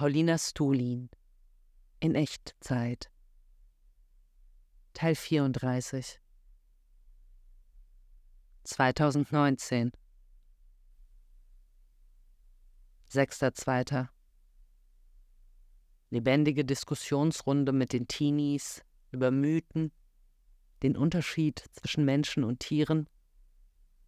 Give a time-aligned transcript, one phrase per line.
[0.00, 1.10] Paulina Stulin
[2.00, 3.10] in Echtzeit
[4.94, 6.18] Teil 34
[8.64, 9.92] 2019
[13.12, 14.08] 6.2.
[16.08, 19.92] Lebendige Diskussionsrunde mit den Teenies über Mythen,
[20.82, 23.06] den Unterschied zwischen Menschen und Tieren,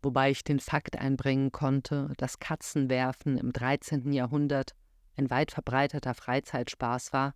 [0.00, 4.10] wobei ich den Fakt einbringen konnte, dass Katzenwerfen im 13.
[4.14, 4.74] Jahrhundert
[5.16, 7.34] ein weit verbreiteter Freizeitspaß war,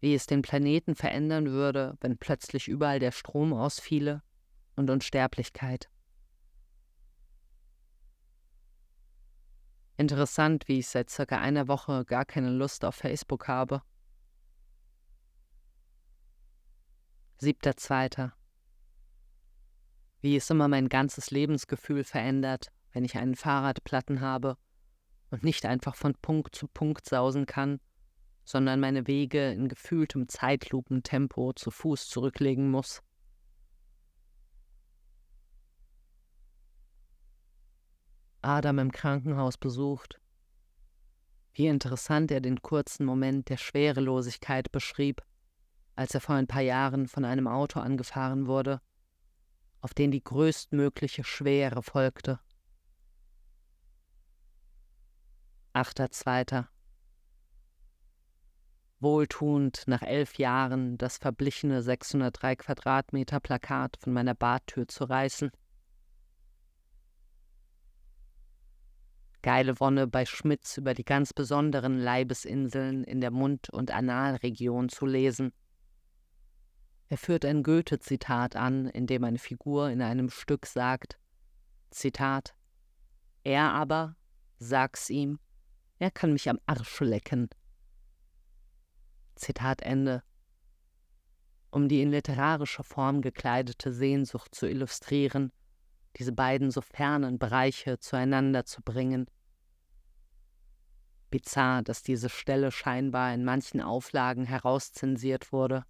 [0.00, 4.22] wie es den Planeten verändern würde, wenn plötzlich überall der Strom ausfiele
[4.76, 5.88] und Unsterblichkeit.
[9.96, 13.82] Interessant, wie ich seit circa einer Woche gar keine Lust auf Facebook habe.
[17.36, 18.34] Siebter Zweiter.
[20.20, 24.56] Wie es immer mein ganzes Lebensgefühl verändert, wenn ich einen Fahrradplatten habe
[25.34, 27.80] und nicht einfach von Punkt zu Punkt sausen kann,
[28.44, 33.02] sondern meine Wege in gefühltem Zeitlupentempo zu Fuß zurücklegen muss.
[38.42, 40.20] Adam im Krankenhaus besucht.
[41.52, 45.20] Wie interessant er den kurzen Moment der Schwerelosigkeit beschrieb,
[45.96, 48.80] als er vor ein paar Jahren von einem Auto angefahren wurde,
[49.80, 52.38] auf den die größtmögliche Schwere folgte.
[55.74, 56.66] 8.2.
[59.00, 65.50] Wohltuend nach elf Jahren das verblichene 603 Quadratmeter Plakat von meiner Badtür zu reißen.
[69.42, 75.06] Geile Wonne bei Schmitz über die ganz besonderen Leibesinseln in der Mund- und Analregion zu
[75.06, 75.52] lesen.
[77.08, 81.18] Er führt ein Goethe-Zitat an, in dem eine Figur in einem Stück sagt:
[81.90, 82.54] Zitat:
[83.42, 84.14] Er aber,
[84.58, 85.40] sag's ihm,
[85.98, 87.48] er kann mich am Arsch lecken.
[89.36, 90.22] Zitat Ende.
[91.70, 95.52] Um die in literarischer Form gekleidete Sehnsucht zu illustrieren,
[96.16, 99.26] diese beiden so fernen Bereiche zueinander zu bringen.
[101.30, 105.84] Bizarr, dass diese Stelle scheinbar in manchen Auflagen herauszensiert wurde.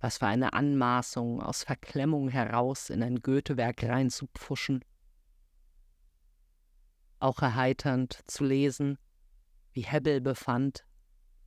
[0.00, 4.82] Was für eine Anmaßung, aus Verklemmung heraus in ein Goethewerk reinzupfuschen
[7.20, 8.98] auch erheiternd zu lesen,
[9.72, 10.84] wie Hebbel befand,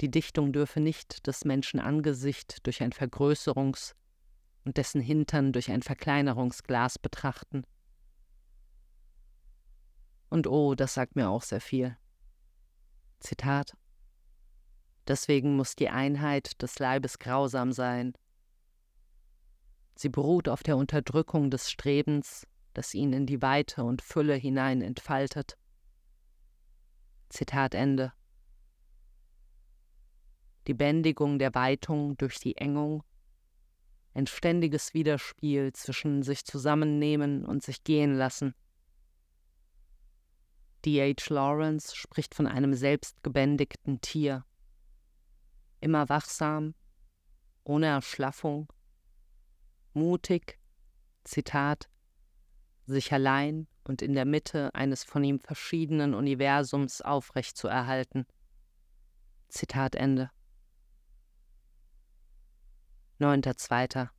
[0.02, 3.94] die Dichtung dürfe nicht des Menschen Angesicht durch ein Vergrößerungs-
[4.66, 7.64] und dessen Hintern durch ein Verkleinerungsglas betrachten.
[10.30, 11.98] Und oh, das sagt mir auch sehr viel.
[13.20, 13.76] Zitat
[15.08, 18.14] Deswegen muss die Einheit des Leibes grausam sein.
[19.96, 24.82] Sie beruht auf der Unterdrückung des Strebens, das ihn in die Weite und Fülle hinein
[24.82, 25.58] entfaltet.
[27.32, 28.12] Zitat Ende.
[30.68, 33.04] Die Bändigung der Weitung durch die Engung,
[34.14, 38.54] ein ständiges Widerspiel zwischen sich zusammennehmen und sich gehen lassen.
[40.84, 41.34] D.H.
[41.34, 44.44] Lawrence spricht von einem selbstgebändigten Tier,
[45.80, 46.76] immer wachsam,
[47.64, 48.68] ohne Erschlaffung,
[49.94, 50.60] mutig,
[51.24, 51.90] Zitat,
[52.88, 58.26] sich allein und in der Mitte eines von ihm verschiedenen Universums aufrechtzuerhalten.
[59.50, 60.32] Zitat Ende.
[63.20, 64.10] 9.2.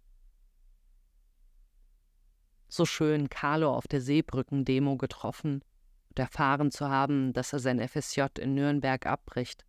[2.69, 5.63] So schön Carlo auf der Seebrücken-Demo getroffen
[6.09, 9.67] und erfahren zu haben, dass er sein FSJ in Nürnberg abbricht,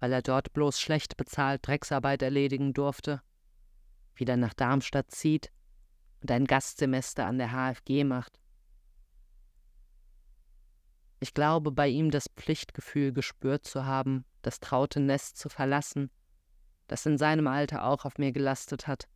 [0.00, 3.22] weil er dort bloß schlecht bezahlt Drecksarbeit erledigen durfte,
[4.14, 5.52] wieder nach Darmstadt zieht
[6.20, 8.40] und ein Gastsemester an der HFG macht.
[11.24, 16.10] Ich glaube, bei ihm das Pflichtgefühl gespürt zu haben, das traute Nest zu verlassen,
[16.86, 19.08] das in seinem Alter auch auf mir gelastet hat.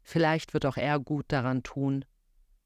[0.00, 2.06] Vielleicht wird auch er gut daran tun,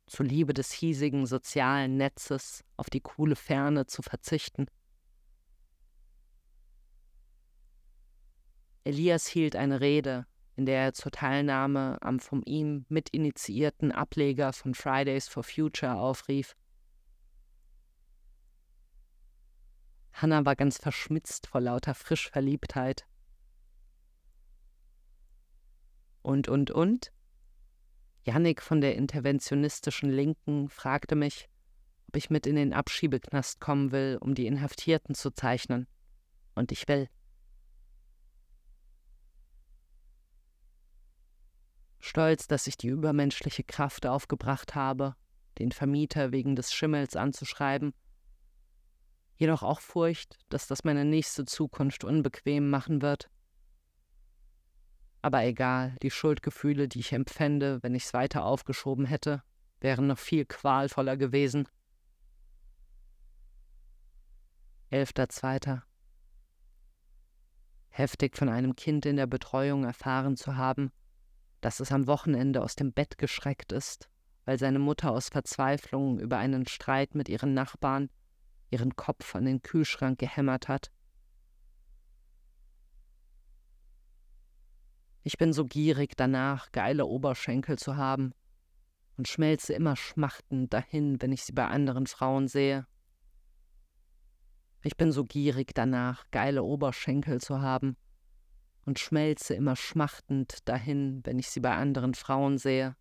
[0.07, 4.67] zuliebe des hiesigen sozialen Netzes auf die coole Ferne zu verzichten.
[8.85, 14.75] Elias hielt eine Rede, in der er zur Teilnahme am von ihm mitinitiierten Ableger von
[14.75, 16.55] Fridays for Future aufrief.
[20.15, 23.05] Hanna war ganz verschmitzt vor lauter Frischverliebtheit.
[26.23, 27.13] Und, und, und?
[28.23, 31.51] Jannik von der interventionistischen Linken fragte mich,
[32.09, 35.89] ob ich mit in den Abschiebeknast kommen will, um die Inhaftierten zu zeichnen.
[36.55, 37.09] Und ich will.
[41.99, 45.17] Stolz, dass ich die übermenschliche Kraft aufgebracht habe,
[45.59, 47.95] den Vermieter wegen des Schimmels anzuschreiben,
[49.37, 53.29] Jedoch auch Furcht, dass das meine nächste Zukunft unbequem machen wird.
[55.23, 59.43] Aber egal, die Schuldgefühle, die ich empfände, wenn ich es weiter aufgeschoben hätte,
[59.81, 61.67] wären noch viel qualvoller gewesen.
[64.93, 65.83] 11.2.
[67.89, 70.93] Heftig von einem Kind in der Betreuung erfahren zu haben,
[71.61, 74.11] dass es am Wochenende aus dem Bett geschreckt ist,
[74.45, 78.11] weil seine Mutter aus Verzweiflung über einen Streit mit ihren Nachbarn
[78.75, 80.91] ihren Kopf an den Kühlschrank gehämmert hat.
[85.23, 88.35] Ich bin so gierig danach, geile Oberschenkel zu haben
[89.17, 92.85] und schmelze immer schmachtend dahin, wenn ich sie bei anderen Frauen sehe.
[94.83, 97.97] Ich bin so gierig danach, geile Oberschenkel zu haben
[98.85, 102.97] und schmelze immer schmachtend dahin, wenn ich sie bei anderen Frauen sehe.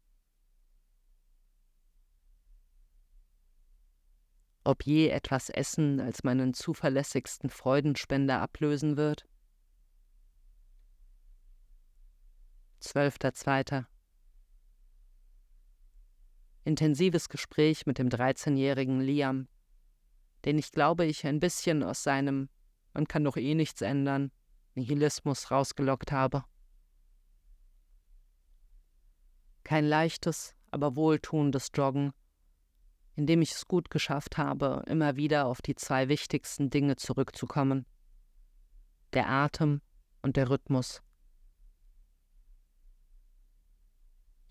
[4.65, 9.25] Ob je etwas Essen als meinen zuverlässigsten Freudenspender ablösen wird?
[12.81, 13.85] 12.02.
[16.65, 19.49] Intensives Gespräch mit dem 13-jährigen Liam,
[20.45, 22.49] den ich glaube ich ein bisschen aus seinem
[22.93, 24.31] Man kann doch eh nichts ändern
[24.75, 26.43] Nihilismus rausgelockt habe.
[29.63, 32.13] Kein leichtes, aber wohltuendes Joggen,
[33.15, 37.85] in dem ich es gut geschafft habe, immer wieder auf die zwei wichtigsten Dinge zurückzukommen.
[39.13, 39.81] Der Atem
[40.21, 41.01] und der Rhythmus.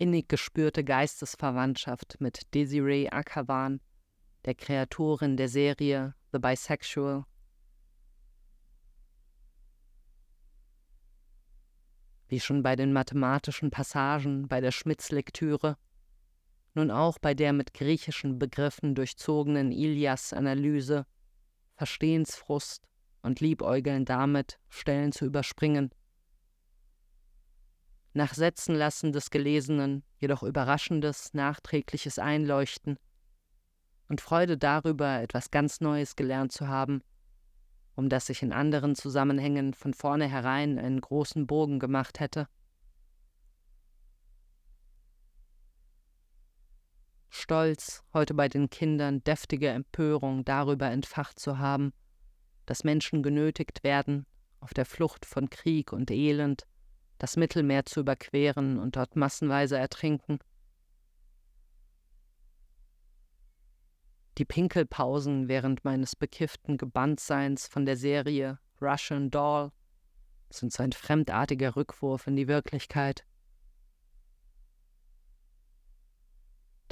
[0.03, 3.81] innig gespürte Geistesverwandtschaft mit Desiree Akavan,
[4.44, 7.25] der Kreatorin der Serie The Bisexual.
[12.26, 15.76] Wie schon bei den mathematischen Passagen bei der Schmitz-Lektüre,
[16.75, 21.07] nun auch bei der mit griechischen Begriffen durchzogenen Ilias-Analyse,
[21.75, 22.87] Verstehensfrust
[23.23, 25.91] und Liebäugeln damit, Stellen zu überspringen
[28.15, 32.99] nach Sätzen lassen des Gelesenen, jedoch überraschendes, nachträgliches Einleuchten
[34.09, 37.03] und Freude darüber, etwas ganz Neues gelernt zu haben,
[37.95, 42.49] um das ich in anderen Zusammenhängen von vornherein einen großen Bogen gemacht hätte.
[47.34, 51.94] Stolz, heute bei den Kindern deftige Empörung darüber entfacht zu haben,
[52.67, 54.26] dass Menschen genötigt werden,
[54.61, 56.67] auf der Flucht von Krieg und Elend
[57.17, 60.40] das Mittelmeer zu überqueren und dort massenweise ertrinken.
[64.37, 69.73] Die Pinkelpausen während meines bekifften Gebanntseins von der Serie Russian Doll
[70.50, 73.25] sind so ein fremdartiger Rückwurf in die Wirklichkeit.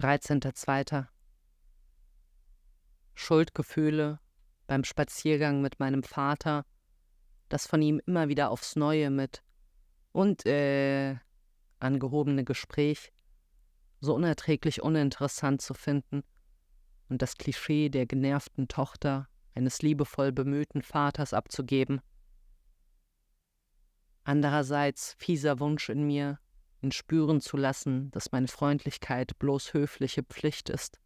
[0.01, 1.07] 13.02.
[3.15, 4.19] Schuldgefühle
[4.67, 6.65] beim Spaziergang mit meinem Vater,
[7.51, 9.43] das von ihm immer wieder aufs Neue mit
[10.13, 11.17] und äh,
[11.81, 13.13] angehobene Gespräch
[14.01, 16.23] so unerträglich uninteressant zu finden
[17.11, 22.01] und das Klischee der genervten Tochter eines liebevoll bemühten Vaters abzugeben.
[24.25, 26.39] Andererseits fieser Wunsch in mir,
[26.83, 31.01] ihn spüren zu lassen, dass meine Freundlichkeit bloß höfliche Pflicht ist.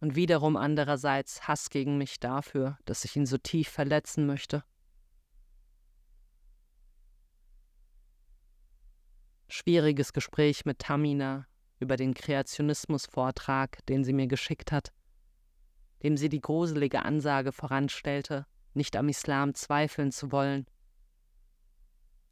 [0.00, 4.62] Und wiederum andererseits Hass gegen mich dafür, dass ich ihn so tief verletzen möchte.
[9.48, 11.46] schwieriges Gespräch mit Tamina
[11.80, 14.92] über den Kreationismus-Vortrag, den sie mir geschickt hat,
[16.02, 20.66] dem sie die gruselige Ansage voranstellte, nicht am Islam zweifeln zu wollen.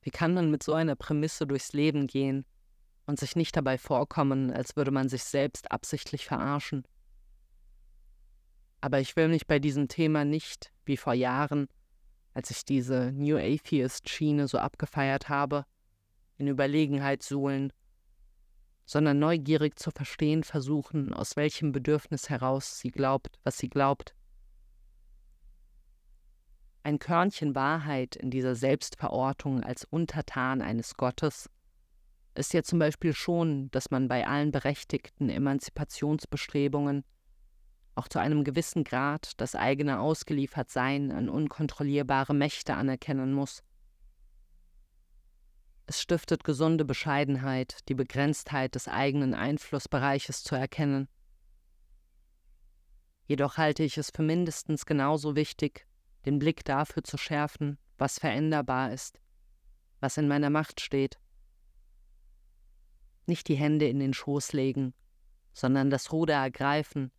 [0.03, 2.45] Wie kann man mit so einer Prämisse durchs Leben gehen
[3.07, 6.87] und sich nicht dabei vorkommen, als würde man sich selbst absichtlich verarschen?
[8.81, 11.69] Aber ich will mich bei diesem Thema nicht, wie vor Jahren,
[12.35, 15.65] als ich diese New Atheist-Schiene so abgefeiert habe,
[16.37, 17.73] in Überlegenheit suhlen,
[18.85, 24.15] sondern neugierig zu verstehen versuchen, aus welchem Bedürfnis heraus sie glaubt, was sie glaubt.
[26.87, 31.51] Ein Körnchen Wahrheit in dieser Selbstverortung als Untertan eines Gottes
[32.37, 37.03] ist ja zum Beispiel schon, dass man bei allen berechtigten Emanzipationsbestrebungen
[37.97, 43.65] auch zu einem gewissen Grad das eigene Ausgeliefertsein an unkontrollierbare Mächte anerkennen muss
[45.87, 51.09] es stiftet gesunde Bescheidenheit, die Begrenztheit des eigenen Einflussbereiches zu erkennen.
[53.27, 55.86] Jedoch halte ich es für mindestens genauso wichtig,
[56.27, 59.21] den Blick dafür zu schärfen, was veränderbar ist,
[60.01, 61.19] was in meiner Macht steht.
[63.27, 64.93] Nicht die Hände in den Schoß legen,
[65.55, 67.11] sondern das Ruder ergreifen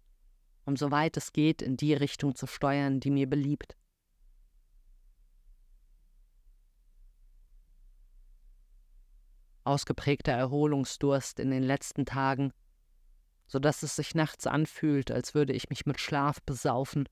[0.67, 3.77] um so weit es geht in die Richtung zu steuern, die mir beliebt.
[9.63, 12.51] Ausgeprägter Erholungsdurst in den letzten Tagen,
[13.47, 17.07] so dass es sich nachts anfühlt, als würde ich mich mit Schlaf besaufen.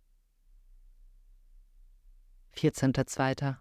[2.58, 3.58] 14.2.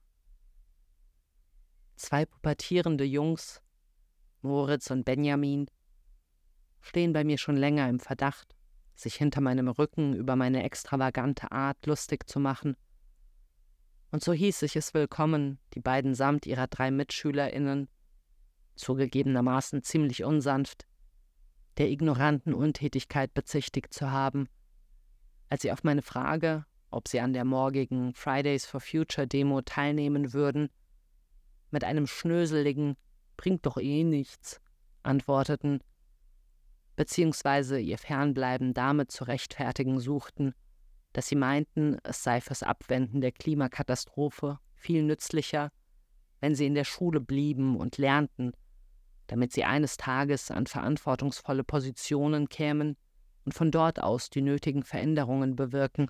[1.97, 3.61] Zwei pubertierende Jungs,
[4.41, 5.67] Moritz und Benjamin,
[6.81, 8.55] stehen bei mir schon länger im Verdacht,
[8.95, 12.77] sich hinter meinem Rücken über meine extravagante Art lustig zu machen.
[14.13, 17.89] Und so hieß ich es willkommen, die beiden samt ihrer drei MitschülerInnen,
[18.77, 20.87] zugegebenermaßen ziemlich unsanft,
[21.79, 24.49] der ignoranten Untätigkeit bezichtigt zu haben,
[25.49, 30.33] als sie auf meine Frage, ob sie an der morgigen Fridays for Future Demo teilnehmen
[30.33, 30.71] würden,
[31.71, 32.97] mit einem schnöseligen
[33.37, 34.61] Bringt doch eh nichts,
[35.03, 35.81] antworteten,
[36.95, 40.55] beziehungsweise ihr Fernbleiben damit zu rechtfertigen suchten,
[41.13, 45.71] dass sie meinten, es sei fürs Abwenden der Klimakatastrophe viel nützlicher,
[46.41, 48.53] wenn sie in der Schule blieben und lernten,
[49.27, 52.97] damit sie eines Tages an verantwortungsvolle Positionen kämen
[53.45, 56.09] und von dort aus die nötigen Veränderungen bewirken.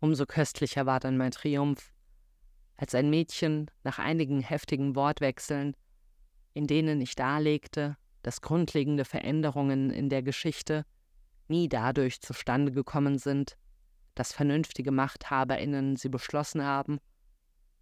[0.00, 1.92] Umso köstlicher war dann mein Triumph,
[2.76, 5.74] als ein Mädchen nach einigen heftigen Wortwechseln,
[6.54, 10.84] in denen ich darlegte, dass grundlegende Veränderungen in der Geschichte
[11.48, 13.56] nie dadurch zustande gekommen sind,
[14.14, 16.98] dass vernünftige Machthaberinnen sie beschlossen haben,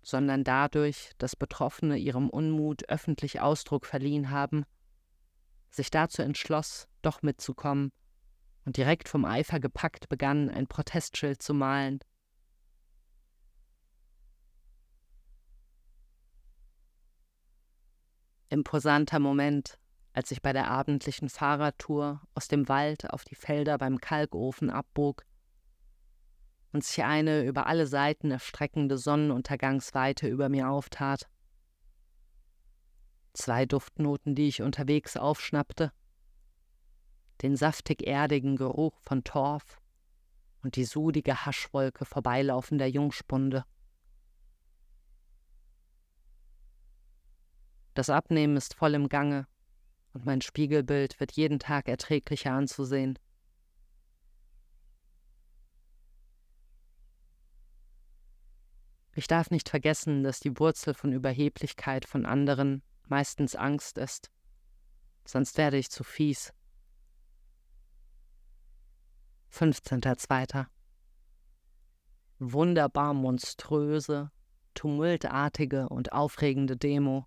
[0.03, 4.65] sondern dadurch, dass Betroffene ihrem Unmut öffentlich Ausdruck verliehen haben,
[5.71, 7.91] sich dazu entschloss, doch mitzukommen
[8.67, 12.01] und direkt vom Eifer gepackt begann, ein Protestschild zu malen,
[18.49, 19.79] imposanter Moment,
[20.13, 25.25] als ich bei der abendlichen Fahrradtour aus dem Wald auf die Felder beim Kalkofen abbog
[26.73, 31.29] und sich eine über alle Seiten erstreckende Sonnenuntergangsweite über mir auftat.
[33.33, 35.93] Zwei Duftnoten, die ich unterwegs aufschnappte,
[37.43, 39.81] den saftig erdigen Geruch von Torf
[40.63, 43.65] und die sudige Haschwolke vorbeilaufender Jungspunde.
[47.95, 49.47] Das Abnehmen ist voll im Gange
[50.13, 53.19] und mein Spiegelbild wird jeden Tag erträglicher anzusehen.
[59.15, 64.31] Ich darf nicht vergessen, dass die Wurzel von Überheblichkeit von anderen meistens Angst ist,
[65.25, 66.53] sonst werde ich zu fies.
[69.57, 70.67] 15.2.
[72.39, 74.31] Wunderbar monströse,
[74.75, 77.27] tumultartige und aufregende Demo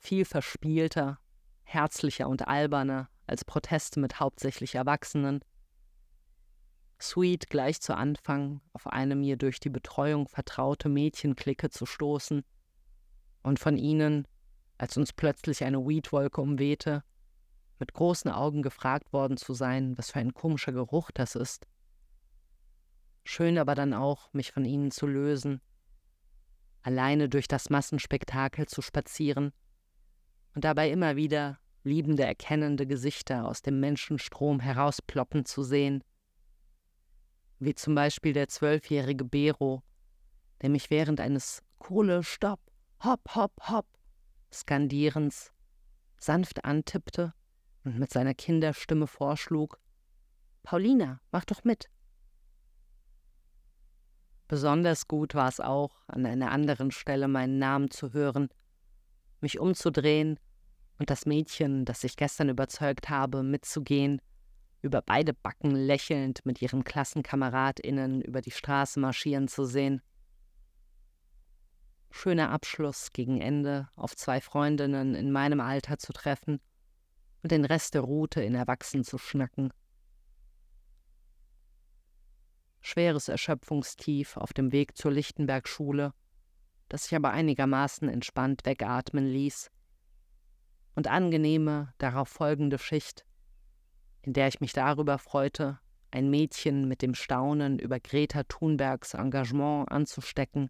[0.00, 1.18] viel verspielter,
[1.62, 5.40] herzlicher und alberner als Proteste mit hauptsächlich Erwachsenen.
[7.00, 12.44] Sweet gleich zu Anfang auf eine mir durch die Betreuung vertraute Mädchenklicke zu stoßen
[13.42, 14.26] und von ihnen,
[14.78, 17.04] als uns plötzlich eine Weedwolke umwehte,
[17.80, 21.66] mit großen Augen gefragt worden zu sein, was für ein komischer Geruch das ist.
[23.24, 25.60] Schön aber dann auch, mich von ihnen zu lösen,
[26.82, 29.52] alleine durch das Massenspektakel zu spazieren
[30.54, 36.04] und dabei immer wieder liebende, erkennende Gesichter aus dem Menschenstrom herausploppen zu sehen,
[37.58, 39.82] wie zum Beispiel der zwölfjährige Bero,
[40.62, 42.60] der mich während eines Kohle, Stopp,
[43.02, 43.86] Hopp, Hopp, Hopp
[44.52, 45.52] Skandierens
[46.18, 47.32] sanft antippte
[47.84, 49.78] und mit seiner Kinderstimme vorschlug,
[50.62, 51.88] Paulina, mach doch mit.
[54.48, 58.48] Besonders gut war es auch, an einer anderen Stelle meinen Namen zu hören,
[59.40, 60.38] mich umzudrehen
[60.98, 64.20] und das Mädchen, das ich gestern überzeugt habe, mitzugehen,
[64.82, 70.02] über beide Backen lächelnd mit ihren KlassenkameradInnen über die Straße marschieren zu sehen.
[72.10, 76.60] Schöner Abschluss gegen Ende, auf zwei Freundinnen in meinem Alter zu treffen
[77.42, 79.72] und den Rest der Route in Erwachsen zu schnacken.
[82.80, 86.12] Schweres Erschöpfungstief auf dem Weg zur Lichtenberg-Schule
[86.90, 89.70] das sich aber einigermaßen entspannt wegatmen ließ,
[90.96, 93.24] und angenehme darauf folgende Schicht,
[94.22, 95.78] in der ich mich darüber freute,
[96.10, 100.68] ein Mädchen mit dem Staunen über Greta Thunbergs Engagement anzustecken,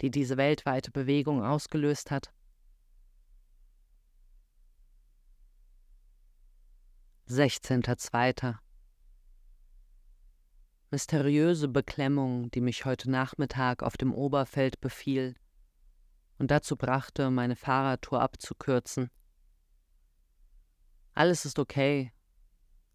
[0.00, 2.33] die diese weltweite Bewegung ausgelöst hat.
[7.26, 8.60] Sechzehnter Zweiter
[10.90, 15.34] Mysteriöse Beklemmung, die mich heute Nachmittag auf dem Oberfeld befiel,
[16.38, 19.10] und dazu brachte, meine Fahrradtour abzukürzen.
[21.14, 22.12] Alles ist okay,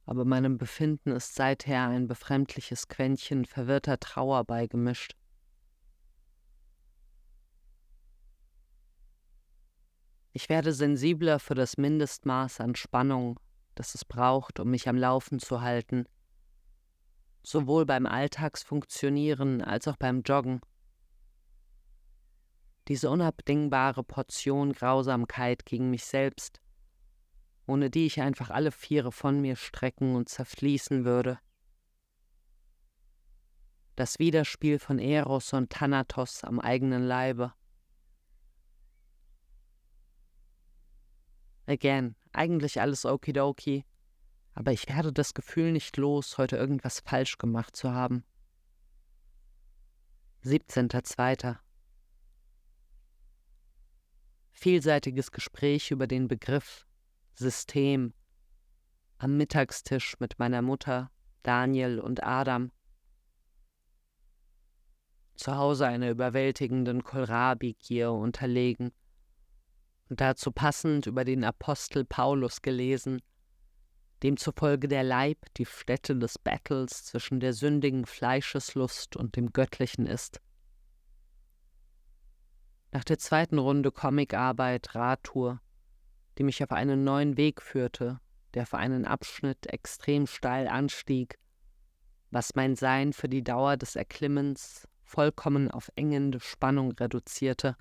[0.06, 5.16] aber meinem Befinden ist seither ein befremdliches Quäntchen verwirrter Trauer beigemischt.
[10.34, 13.40] Ich werde sensibler für das Mindestmaß an Spannung,
[13.80, 16.06] das es braucht, um mich am Laufen zu halten,
[17.44, 20.60] sowohl beim Alltagsfunktionieren als auch beim Joggen.
[22.90, 26.60] Diese unabdingbare Portion Grausamkeit gegen mich selbst,
[27.68, 31.40] ohne die ich einfach alle Viere von mir strecken und zerfließen würde.
[33.96, 37.54] Das Widerspiel von Eros und Thanatos am eigenen Leibe.
[41.66, 43.86] Again, eigentlich alles okidoki,
[44.54, 48.24] aber ich werde das Gefühl nicht los, heute irgendwas falsch gemacht zu haben.
[50.44, 51.58] 17.02.
[54.52, 56.86] Vielseitiges Gespräch über den Begriff
[57.34, 58.14] System
[59.18, 61.12] am Mittagstisch mit meiner Mutter,
[61.44, 62.72] Daniel und Adam.
[65.36, 68.92] Zu Hause einer überwältigenden Kohlrabi-Gier unterlegen
[70.10, 73.22] und dazu passend über den Apostel Paulus gelesen,
[74.24, 80.42] demzufolge der Leib die Stätte des Battles zwischen der sündigen Fleischeslust und dem Göttlichen ist.
[82.92, 85.62] Nach der zweiten Runde Comicarbeit Radtour,
[86.38, 88.20] die mich auf einen neuen Weg führte,
[88.56, 91.38] der für einen Abschnitt extrem steil anstieg,
[92.32, 97.76] was mein Sein für die Dauer des Erklimmens vollkommen auf engende Spannung reduzierte,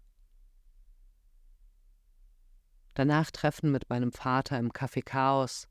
[2.98, 5.68] Danach Treffen mit meinem Vater im Café Chaos,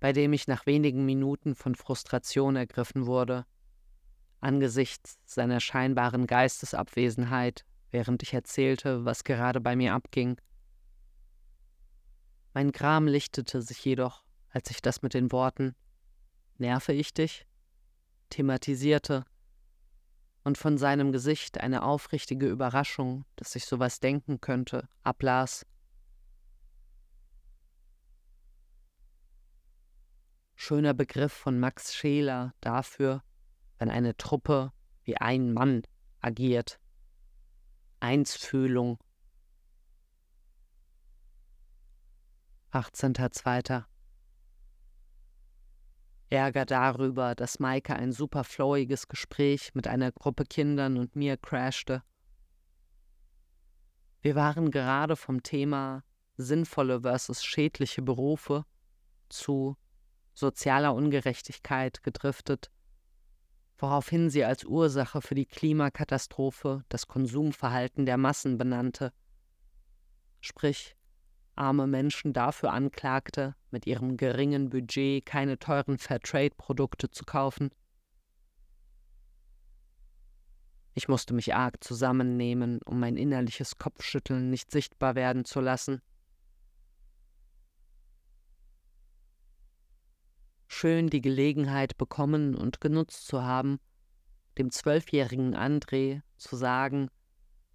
[0.00, 3.46] bei dem ich nach wenigen Minuten von Frustration ergriffen wurde,
[4.38, 10.38] angesichts seiner scheinbaren Geistesabwesenheit, während ich erzählte, was gerade bei mir abging.
[12.52, 15.74] Mein Gram lichtete sich jedoch, als ich das mit den Worten
[16.58, 17.46] Nerve ich dich?
[18.28, 19.24] thematisierte
[20.42, 25.64] und von seinem Gesicht eine aufrichtige Überraschung, dass ich sowas denken könnte, ablas.
[30.64, 33.22] Schöner Begriff von Max Scheler dafür,
[33.78, 34.72] wenn eine Truppe
[35.02, 35.82] wie ein Mann
[36.22, 36.80] agiert.
[38.00, 38.98] Einsfühlung.
[42.72, 43.84] 18.02.
[46.30, 52.02] Ärger darüber, dass Maike ein super flowiges Gespräch mit einer Gruppe Kindern und mir crashte.
[54.22, 56.04] Wir waren gerade vom Thema
[56.38, 58.64] sinnvolle versus schädliche Berufe
[59.28, 59.76] zu
[60.34, 62.70] sozialer Ungerechtigkeit gedriftet,
[63.78, 69.12] woraufhin sie als Ursache für die Klimakatastrophe das Konsumverhalten der Massen benannte,
[70.40, 70.96] sprich
[71.56, 77.70] arme Menschen dafür anklagte, mit ihrem geringen Budget keine teuren Fairtrade-Produkte zu kaufen.
[80.94, 86.00] Ich musste mich arg zusammennehmen, um mein innerliches Kopfschütteln nicht sichtbar werden zu lassen.
[90.66, 93.78] Schön die Gelegenheit bekommen und genutzt zu haben,
[94.58, 97.08] dem zwölfjährigen André zu sagen,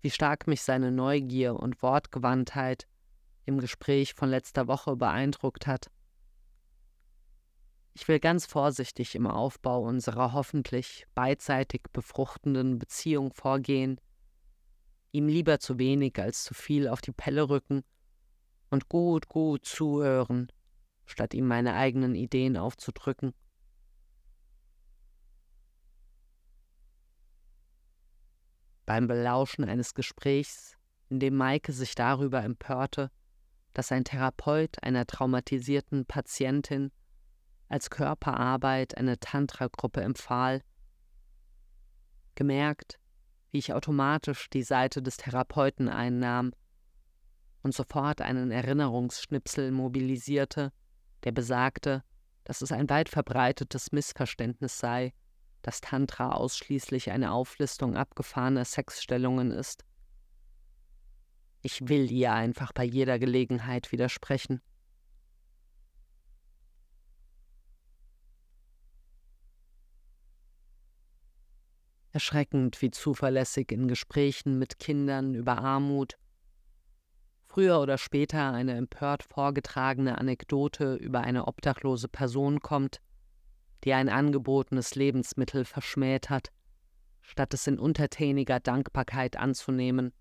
[0.02, 2.88] wie stark mich seine Neugier und Wortgewandtheit
[3.46, 5.90] im Gespräch von letzter Woche beeindruckt hat.
[7.94, 14.00] Ich will ganz vorsichtig im Aufbau unserer hoffentlich beidseitig befruchtenden Beziehung vorgehen,
[15.12, 17.84] ihm lieber zu wenig als zu viel auf die Pelle rücken
[18.70, 20.50] und gut, gut zuhören,
[21.10, 23.34] statt ihm meine eigenen Ideen aufzudrücken.
[28.86, 30.78] Beim Belauschen eines Gesprächs,
[31.10, 33.12] in dem Maike sich darüber empörte,
[33.74, 36.92] dass ein Therapeut einer traumatisierten Patientin
[37.68, 40.64] als Körperarbeit eine Tantra-Gruppe empfahl,
[42.36, 43.00] gemerkt,
[43.52, 46.52] wie ich automatisch die Seite des Therapeuten einnahm
[47.62, 50.72] und sofort einen Erinnerungsschnipsel mobilisierte,
[51.24, 52.04] der besagte,
[52.44, 55.14] dass es ein weit verbreitetes Missverständnis sei,
[55.62, 59.86] dass Tantra ausschließlich eine Auflistung abgefahrener Sexstellungen ist.
[61.62, 64.62] Ich will ihr einfach bei jeder Gelegenheit widersprechen.
[72.12, 76.18] Erschreckend, wie zuverlässig in Gesprächen mit Kindern über Armut
[77.60, 83.02] früher oder später eine empört vorgetragene Anekdote über eine obdachlose Person kommt,
[83.84, 86.54] die ein angebotenes Lebensmittel verschmäht hat,
[87.22, 90.14] statt es in untertäniger Dankbarkeit anzunehmen,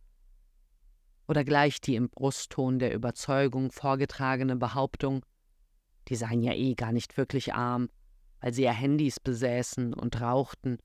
[1.29, 5.25] oder gleich die im Brustton der Überzeugung vorgetragene Behauptung,
[6.09, 7.89] Die seien ja eh gar nicht wirklich arm,
[8.41, 10.79] weil sie ja Handys besäßen und rauchten,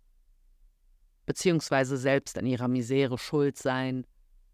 [1.25, 4.05] beziehungsweise selbst an ihrer Misere schuld seien,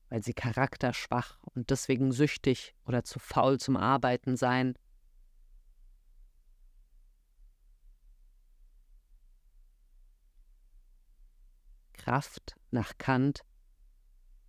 [0.09, 4.75] weil sie charakterschwach und deswegen süchtig oder zu faul zum Arbeiten seien.
[11.93, 13.45] Kraft nach Kant,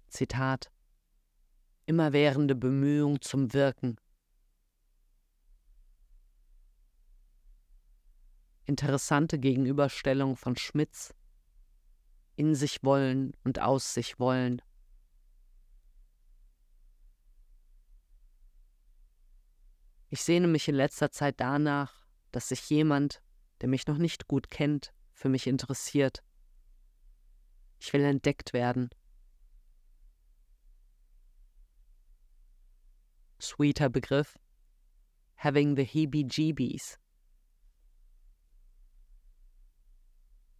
[0.09, 0.71] Zitat,
[1.87, 3.97] immerwährende Bemühung zum Wirken.
[8.65, 11.13] Interessante Gegenüberstellung von Schmitz
[12.37, 14.63] in sich wollen und aus sich wollen.
[20.13, 23.23] Ich sehne mich in letzter Zeit danach, dass sich jemand,
[23.61, 26.25] der mich noch nicht gut kennt, für mich interessiert.
[27.79, 28.91] Ich will entdeckt werden.
[33.41, 34.37] Sweeter Begriff.
[35.37, 36.99] Having the heebie-jeebies.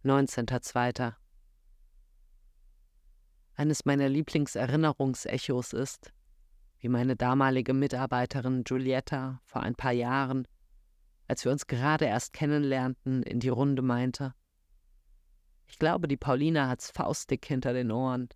[0.03, 1.13] 19.02.
[3.55, 6.11] Eines meiner Lieblingserinnerungsechos ist,
[6.81, 10.47] wie meine damalige Mitarbeiterin Giulietta vor ein paar Jahren,
[11.27, 14.33] als wir uns gerade erst kennenlernten, in die Runde meinte.
[15.67, 18.27] Ich glaube, die Paulina hat's faustdick hinter den Ohren.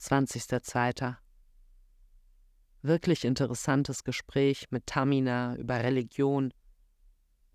[0.00, 1.16] 20.02.
[2.82, 6.52] Wirklich interessantes Gespräch mit Tamina über Religion,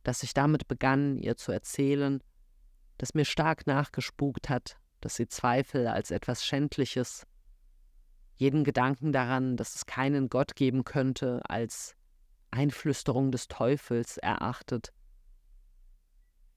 [0.04, 2.24] dass ich damit begann, ihr zu erzählen,
[2.98, 7.26] dass mir stark nachgespukt hat, dass sie Zweifel als etwas Schändliches,
[8.40, 11.94] jeden Gedanken daran, dass es keinen Gott geben könnte, als
[12.52, 14.94] Einflüsterung des Teufels erachtet.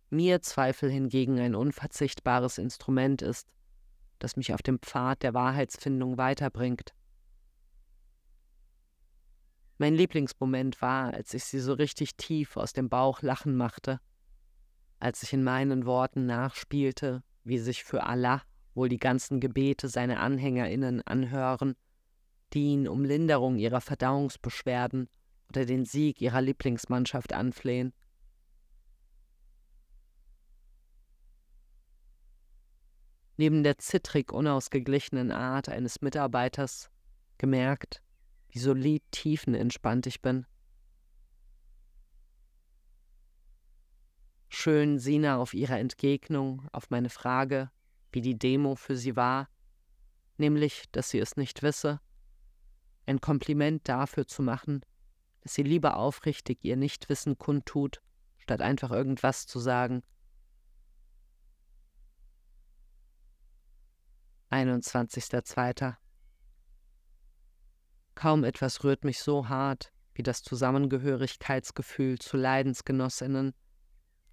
[0.08, 3.48] Mir Zweifel hingegen ein unverzichtbares Instrument ist,
[4.20, 6.94] das mich auf dem Pfad der Wahrheitsfindung weiterbringt.
[9.78, 13.98] Mein Lieblingsmoment war, als ich sie so richtig tief aus dem Bauch lachen machte,
[15.00, 18.42] als ich in meinen Worten nachspielte, wie sich für Allah
[18.74, 21.74] wohl die ganzen Gebete seine AnhängerInnen anhören,
[22.52, 25.08] die ihn um Linderung ihrer Verdauungsbeschwerden
[25.48, 27.92] oder den Sieg ihrer Lieblingsmannschaft anflehen.
[33.36, 36.90] Neben der zittrig unausgeglichenen Art eines Mitarbeiters
[37.38, 38.02] gemerkt,
[38.50, 40.46] wie solid tiefenentspannt ich bin.
[44.48, 47.70] Schön Sina auf ihre Entgegnung auf meine Frage,
[48.12, 49.48] wie die Demo für sie war,
[50.36, 52.00] nämlich, dass sie es nicht wisse,
[53.06, 54.84] ein Kompliment dafür zu machen,
[55.40, 58.00] dass sie lieber aufrichtig ihr Nichtwissen kundtut,
[58.38, 60.02] statt einfach irgendwas zu sagen.
[64.50, 65.96] 21.02.
[68.14, 73.54] Kaum etwas rührt mich so hart wie das Zusammengehörigkeitsgefühl zu Leidensgenossinnen,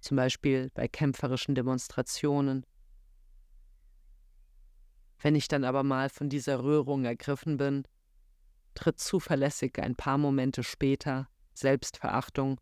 [0.00, 2.66] zum Beispiel bei kämpferischen Demonstrationen.
[5.20, 7.84] Wenn ich dann aber mal von dieser Rührung ergriffen bin,
[8.74, 12.60] tritt zuverlässig ein paar Momente später Selbstverachtung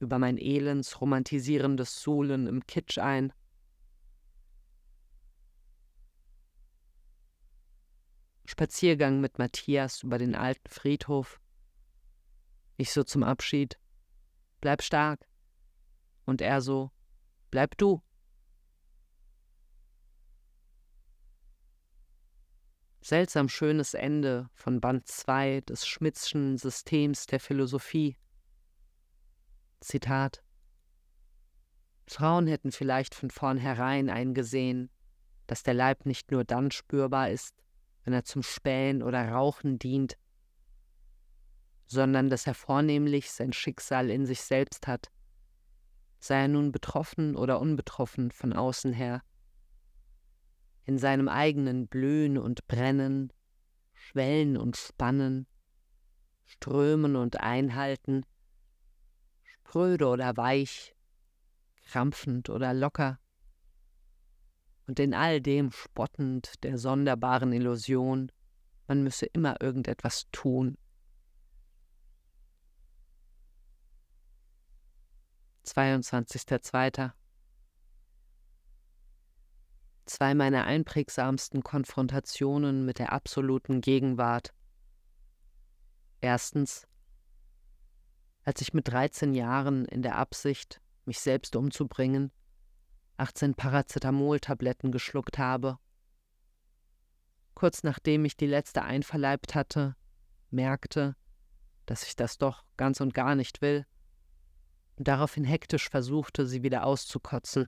[0.00, 3.32] über mein elends romantisierendes Suhlen im Kitsch ein.
[8.44, 11.40] Spaziergang mit Matthias über den alten Friedhof.
[12.76, 13.78] Ich so zum Abschied.
[14.60, 15.26] Bleib stark.
[16.26, 16.90] Und er so,
[17.50, 18.02] bleib du.
[23.06, 28.16] Seltsam schönes Ende von Band 2 des Schmidtschen Systems der Philosophie.
[29.82, 30.42] Zitat
[32.06, 34.88] Frauen hätten vielleicht von vornherein eingesehen,
[35.46, 37.62] dass der Leib nicht nur dann spürbar ist,
[38.04, 40.16] wenn er zum Spähen oder Rauchen dient,
[41.84, 45.10] sondern dass er vornehmlich sein Schicksal in sich selbst hat,
[46.20, 49.20] sei er nun betroffen oder unbetroffen von außen her
[50.86, 53.32] in seinem eigenen Blühen und Brennen,
[53.92, 55.46] Schwellen und Spannen,
[56.44, 58.24] Strömen und Einhalten,
[59.42, 60.94] spröde oder weich,
[61.86, 63.18] krampfend oder locker,
[64.86, 68.30] und in all dem spottend der sonderbaren Illusion,
[68.86, 70.76] man müsse immer irgendetwas tun.
[75.64, 77.12] 22.02
[80.06, 84.52] zwei meiner einprägsamsten Konfrontationen mit der absoluten Gegenwart.
[86.20, 86.86] Erstens,
[88.44, 92.30] als ich mit 13 Jahren in der Absicht, mich selbst umzubringen,
[93.16, 95.78] 18 Paracetamol-Tabletten geschluckt habe.
[97.54, 99.96] Kurz nachdem ich die letzte einverleibt hatte,
[100.50, 101.14] merkte,
[101.86, 103.86] dass ich das doch ganz und gar nicht will
[104.96, 107.66] und daraufhin hektisch versuchte, sie wieder auszukotzen.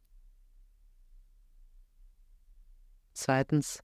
[3.17, 3.83] Zweitens,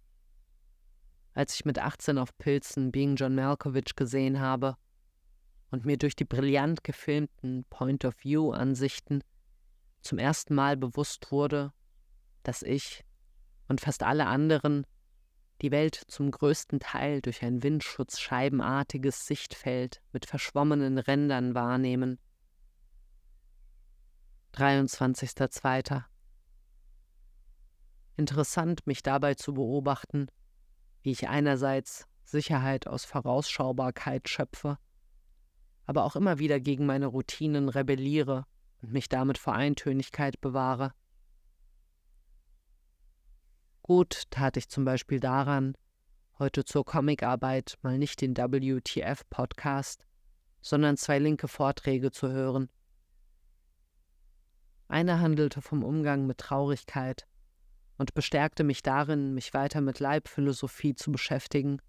[1.32, 4.76] als ich mit 18 auf Pilzen Being John Malkovich gesehen habe
[5.70, 9.24] und mir durch die brillant gefilmten Point-of-View-Ansichten
[10.02, 11.72] zum ersten Mal bewusst wurde,
[12.42, 13.06] dass ich
[13.68, 14.86] und fast alle anderen
[15.62, 22.18] die Welt zum größten Teil durch ein windschutzscheibenartiges Sichtfeld mit verschwommenen Rändern wahrnehmen.
[24.52, 26.04] 23.02.
[28.22, 30.28] Interessant, mich dabei zu beobachten,
[31.02, 34.78] wie ich einerseits Sicherheit aus Vorausschaubarkeit schöpfe,
[35.86, 38.46] aber auch immer wieder gegen meine Routinen rebelliere
[38.80, 40.94] und mich damit vor Eintönigkeit bewahre.
[43.82, 45.76] Gut tat ich zum Beispiel daran,
[46.38, 50.06] heute zur Comicarbeit mal nicht den WTF-Podcast,
[50.60, 52.70] sondern zwei linke Vorträge zu hören.
[54.86, 57.26] Einer handelte vom Umgang mit Traurigkeit
[57.98, 61.80] und bestärkte mich darin, mich weiter mit Leibphilosophie zu beschäftigen,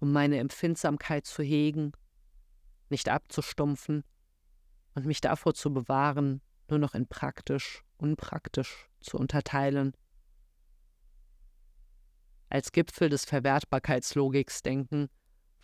[0.00, 1.92] um meine Empfindsamkeit zu hegen,
[2.88, 4.04] nicht abzustumpfen
[4.94, 9.96] und mich davor zu bewahren, nur noch in praktisch, unpraktisch zu unterteilen.
[12.48, 15.08] Als Gipfel des Verwertbarkeitslogiksdenken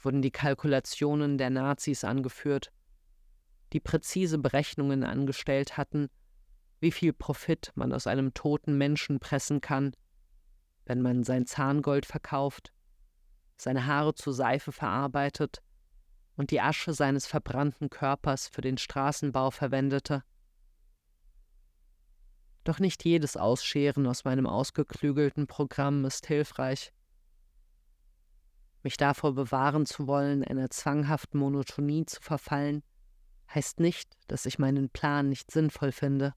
[0.03, 2.73] wurden die Kalkulationen der Nazis angeführt,
[3.73, 6.09] die präzise Berechnungen angestellt hatten,
[6.81, 9.93] wie viel Profit man aus einem toten Menschen pressen kann,
[10.85, 12.73] wenn man sein Zahngold verkauft,
[13.57, 15.63] seine Haare zu Seife verarbeitet
[16.37, 20.23] und die Asche seines verbrannten Körpers für den Straßenbau verwendete.
[22.65, 26.93] Doch nicht jedes Ausscheren aus meinem ausgeklügelten Programm ist hilfreich.
[28.83, 32.85] Mich davor bewahren zu wollen, einer zwanghaften Monotonie zu verfallen,
[33.53, 36.35] heißt nicht, dass ich meinen Plan nicht sinnvoll finde.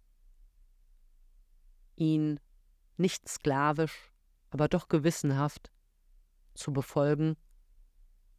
[2.01, 2.39] Ihn
[2.97, 4.11] nicht sklavisch,
[4.49, 5.71] aber doch gewissenhaft
[6.55, 7.37] zu befolgen,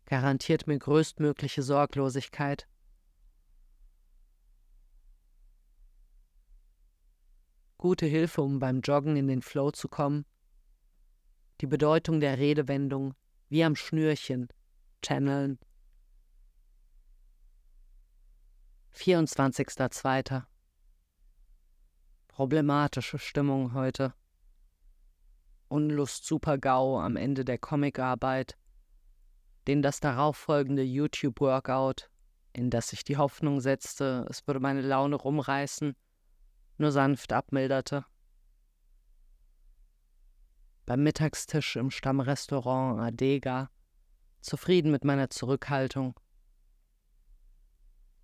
[0.07, 2.66] garantiert mir größtmögliche Sorglosigkeit.
[7.83, 10.25] gute Hilfe, um beim Joggen in den Flow zu kommen.
[11.61, 13.14] Die Bedeutung der Redewendung
[13.48, 14.46] wie am Schnürchen
[15.05, 15.59] channeln.
[18.94, 20.44] 24.02.
[22.33, 24.14] Problematische Stimmung heute.
[25.68, 28.57] Unlust super GAU am Ende der Comicarbeit,
[29.66, 32.09] den das darauffolgende YouTube-Workout,
[32.55, 35.95] in das ich die Hoffnung setzte, es würde meine Laune rumreißen,
[36.79, 38.07] nur sanft abmilderte.
[40.87, 43.68] Beim Mittagstisch im Stammrestaurant Adega,
[44.40, 46.18] zufrieden mit meiner Zurückhaltung.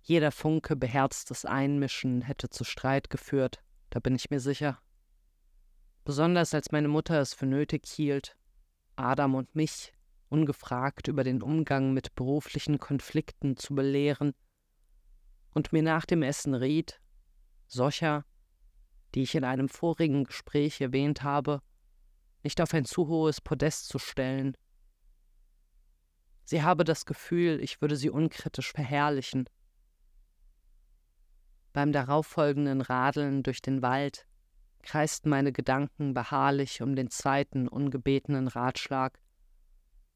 [0.01, 4.79] Jeder Funke beherztes Einmischen hätte zu Streit geführt, da bin ich mir sicher.
[6.05, 8.37] Besonders als meine Mutter es für nötig hielt,
[8.95, 9.93] Adam und mich
[10.29, 14.33] ungefragt über den Umgang mit beruflichen Konflikten zu belehren
[15.53, 16.99] und mir nach dem Essen riet,
[17.67, 18.25] Socha
[19.15, 21.61] die ich in einem vorigen Gespräch erwähnt habe,
[22.43, 24.55] nicht auf ein zu hohes Podest zu stellen.
[26.45, 29.49] Sie habe das Gefühl, ich würde sie unkritisch verherrlichen.
[31.73, 34.25] Beim darauffolgenden Radeln durch den Wald
[34.81, 39.19] kreisten meine Gedanken beharrlich um den zweiten ungebetenen Ratschlag,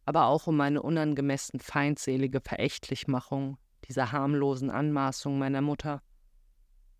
[0.05, 6.01] aber auch um meine unangemessen feindselige Verächtlichmachung dieser harmlosen Anmaßung meiner Mutter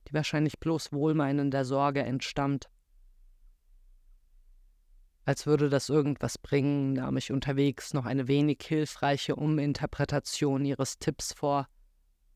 [0.08, 2.70] die wahrscheinlich bloß wohlmeinender Sorge entstammt.
[5.26, 11.34] Als würde das irgendwas bringen, nahm ich unterwegs noch eine wenig hilfreiche Uminterpretation ihres Tipps
[11.34, 11.68] vor,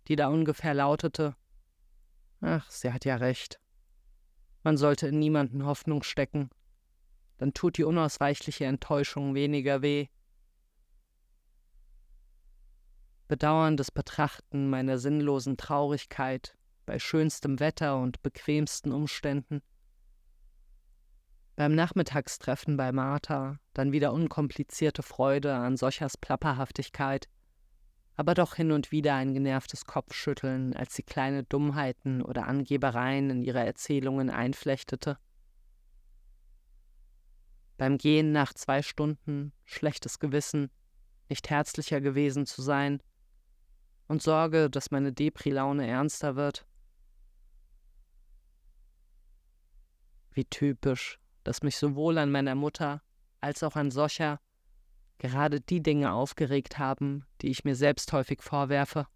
[0.07, 1.35] die da ungefähr lautete
[2.41, 3.59] Ach, sie hat ja recht.
[4.63, 6.49] Man sollte in niemanden Hoffnung stecken,
[7.37, 10.07] dann tut die unausweichliche Enttäuschung weniger weh.
[13.27, 19.61] Bedauerndes Betrachten meiner sinnlosen Traurigkeit bei schönstem Wetter und bequemsten Umständen.
[21.55, 27.27] Beim Nachmittagstreffen bei Martha dann wieder unkomplizierte Freude an Sochers Plapperhaftigkeit,
[28.17, 33.43] aber doch hin und wieder ein genervtes Kopfschütteln, als sie kleine Dummheiten oder Angebereien in
[33.43, 35.19] ihre Erzählungen einflechtete.
[37.77, 40.71] Beim Gehen nach zwei Stunden schlechtes Gewissen,
[41.29, 43.03] nicht herzlicher gewesen zu sein
[44.07, 46.65] und Sorge, dass meine Depri-Laune ernster wird.
[50.31, 53.03] Wie typisch, dass mich sowohl an meiner Mutter
[53.41, 54.39] als auch an Socha
[55.19, 59.07] gerade die Dinge aufgeregt haben, die ich mir selbst häufig vorwerfe.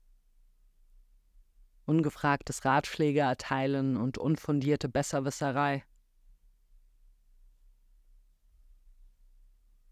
[1.86, 5.84] ungefragtes Ratschläge erteilen und unfundierte Besserwisserei.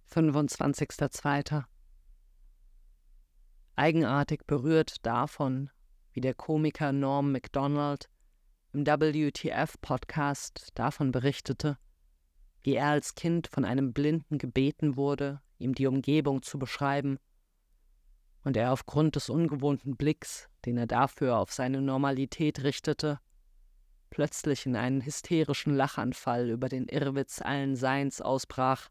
[0.10, 1.66] 25.02.
[3.76, 5.70] Eigenartig berührt davon,
[6.14, 8.10] wie der Komiker Norm MacDonald
[8.74, 11.78] im WTF-Podcast davon berichtete,
[12.62, 17.20] wie er als Kind von einem Blinden gebeten wurde, ihm die Umgebung zu beschreiben,
[18.44, 23.20] und er aufgrund des ungewohnten Blicks, den er dafür auf seine Normalität richtete,
[24.10, 28.90] plötzlich in einen hysterischen Lachanfall über den Irrwitz allen Seins ausbrach.